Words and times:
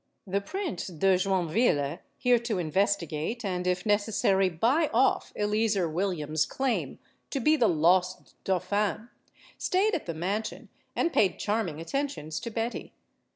The 0.25 0.41
Prince 0.41 0.87
de 0.87 1.15
Joinville 1.15 1.99
here 2.17 2.39
to 2.39 2.57
investigate, 2.57 3.45
and 3.45 3.67
if 3.67 3.85
necessary 3.85 4.49
buy 4.49 4.89
off, 4.91 5.31
Eleazer 5.35 5.87
Williams* 5.87 6.47
claim 6.47 6.97
to 7.29 7.39
be 7.39 7.55
the 7.55 7.67
"lost 7.69 8.33
Dauphin" 8.43 9.09
stayed 9.59 9.93
at 9.93 10.07
the 10.07 10.15
mansion 10.15 10.69
and 10.95 11.13
paid 11.13 11.37
charming 11.37 11.79
attentions 11.79 12.39
to 12.39 12.49
Betty. 12.49 12.93